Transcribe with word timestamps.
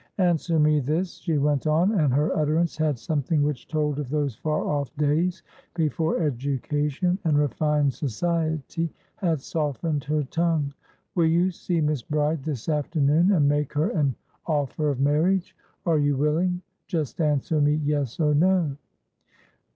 "Answer 0.17 0.57
me 0.57 0.79
this," 0.79 1.13
she 1.19 1.37
went 1.37 1.65
onand 1.67 2.09
her 2.15 2.35
utterance 2.35 2.75
had 2.75 2.97
something 2.97 3.43
which 3.43 3.67
told 3.67 3.99
of 3.99 4.09
those 4.09 4.35
far 4.35 4.65
off 4.65 4.91
days 4.97 5.43
before 5.75 6.23
education 6.23 7.19
and 7.23 7.37
refined 7.37 7.93
society 7.93 8.89
had 9.17 9.39
softened 9.41 10.03
her 10.05 10.23
tongue. 10.23 10.73
"Will 11.13 11.27
you 11.27 11.51
see 11.51 11.81
Miss 11.81 12.01
Bride 12.01 12.41
this 12.43 12.67
afternoon, 12.67 13.31
and 13.33 13.47
make 13.47 13.73
her 13.73 13.91
an 13.91 14.15
offer 14.47 14.89
of 14.89 14.99
marriage? 14.99 15.55
Are 15.85 15.99
you 15.99 16.17
willing? 16.17 16.63
Just 16.87 17.21
answer 17.21 17.61
me 17.61 17.75
yes 17.75 18.19
or 18.19 18.33
no." 18.33 18.77